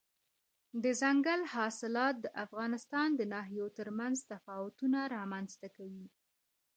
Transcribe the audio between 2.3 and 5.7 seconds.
افغانستان د ناحیو ترمنځ تفاوتونه رامنځ ته